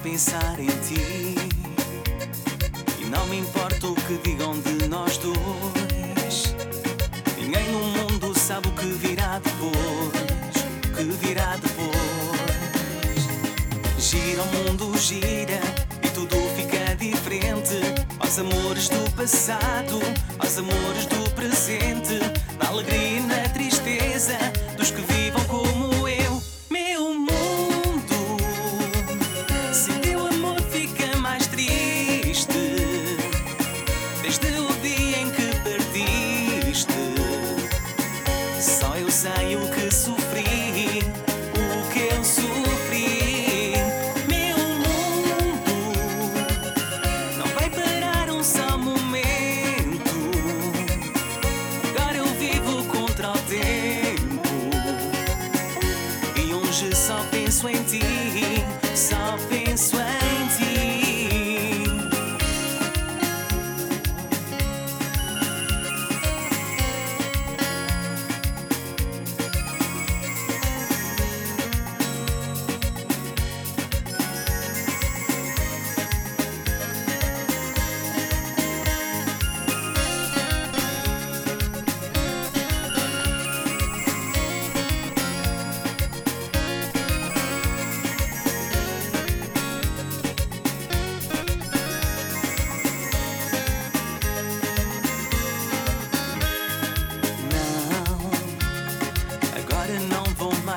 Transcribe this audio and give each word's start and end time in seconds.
pensar 0.00 0.58
em 0.58 0.66
ti. 0.66 1.34
E 3.00 3.04
não 3.06 3.26
me 3.26 3.38
importa 3.38 3.86
o 3.86 3.94
que 3.94 4.18
digam 4.18 4.58
de 4.60 4.88
nós 4.88 5.16
dois. 5.18 6.54
Ninguém 7.36 7.68
no 7.70 7.78
mundo 7.78 8.38
sabe 8.38 8.68
o 8.68 8.72
que 8.72 8.86
virá 8.86 9.40
depois. 9.40 10.64
O 10.86 10.96
que 10.96 11.26
virá 11.26 11.56
depois. 11.56 11.98
Gira 13.98 14.42
o 14.42 14.46
mundo, 14.46 14.96
gira. 14.98 15.60
E 16.02 16.08
tudo 16.10 16.36
fica 16.56 16.94
diferente. 16.96 17.80
Aos 18.20 18.38
amores 18.38 18.88
do 18.88 19.10
passado, 19.12 20.00
aos 20.38 20.58
amores 20.58 21.06
do 21.06 21.30
presente. 21.30 22.18
Na 22.58 22.68
alegria 22.68 23.18
e 23.18 23.20
na 23.20 23.48
tristeza 23.48 23.67
20 57.60 58.27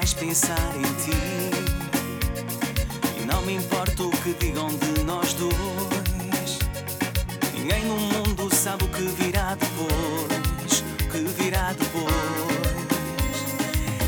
mais 0.00 0.14
pensar 0.14 0.72
em 0.76 0.82
ti. 1.04 1.12
E 3.20 3.26
não 3.26 3.42
me 3.42 3.56
importa 3.56 4.02
o 4.02 4.10
que 4.10 4.32
digam 4.32 4.68
de 4.68 5.04
nós 5.04 5.34
dois. 5.34 6.58
Ninguém 7.52 7.84
no 7.84 7.98
mundo 7.98 8.48
sabe 8.54 8.84
o 8.84 8.88
que 8.88 9.02
virá 9.02 9.54
depois. 9.56 10.82
Que 11.12 11.18
virá 11.42 11.74
depois. 11.74 12.14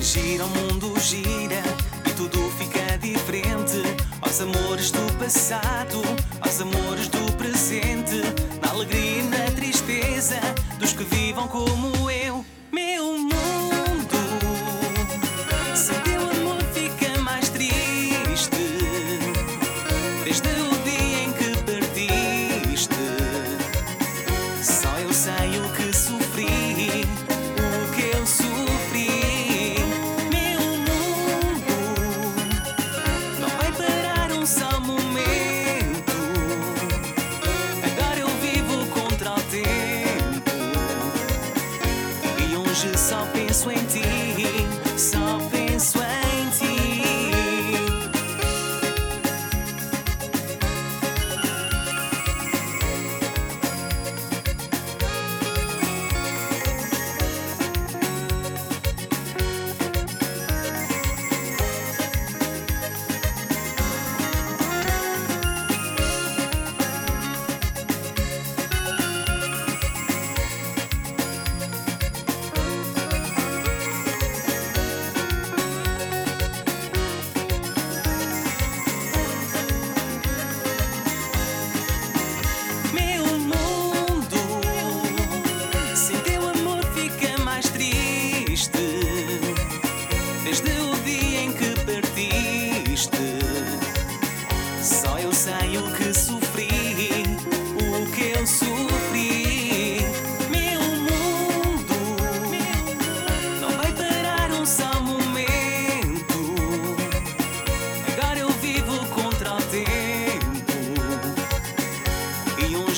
Gira 0.00 0.44
o 0.44 0.48
mundo, 0.48 0.98
gira 0.98 1.62
e 2.04 2.10
tudo 2.16 2.50
fica 2.58 2.98
diferente. 2.98 3.80
Aos 4.22 4.40
amores 4.40 4.90
do 4.90 5.12
passado, 5.20 6.02
aos 6.40 6.60
amores 6.60 7.06
do 7.06 7.32
presente, 7.36 8.22
na 8.60 8.70
alegria 8.70 9.20
e 9.20 9.22
na 9.22 9.44
tristeza 9.54 10.40
dos 10.80 10.92
que 10.92 11.04
vivam 11.04 11.46
como 11.46 12.10
eu. 12.10 12.44
Hoje 42.76 42.98
só 42.98 43.24
penso 43.32 43.70
em 43.70 43.82
ti, 43.86 44.02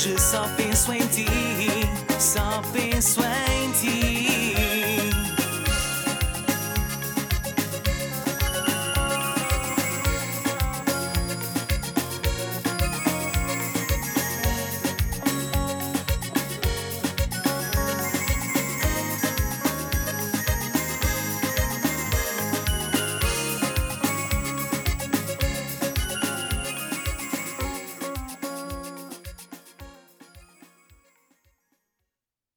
E 0.08 0.12
hoje 0.12 0.22
só 0.22 0.48
penso 0.56 0.90
em 0.90 1.06